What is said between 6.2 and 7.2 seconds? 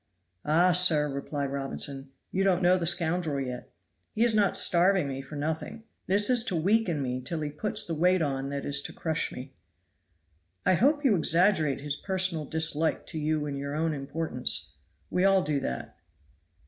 is to weaken